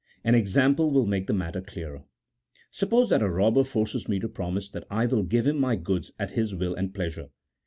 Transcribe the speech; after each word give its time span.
An 0.23 0.33
example 0.33 0.89
will 0.89 1.05
make 1.05 1.27
the 1.27 1.31
matter 1.33 1.61
clearer. 1.61 2.05
Suppose 2.71 3.11
that 3.11 3.21
a 3.21 3.29
robber 3.29 3.63
forces 3.63 4.09
me 4.09 4.19
to 4.21 4.27
promise 4.27 4.67
that 4.67 4.87
I 4.89 5.05
will 5.05 5.21
give 5.21 5.45
him 5.45 5.59
my 5.59 5.75
goods 5.75 6.11
at 6.17 6.31
his 6.31 6.55
will 6.55 6.73
and 6.73 6.91
pleasure. 6.91 7.29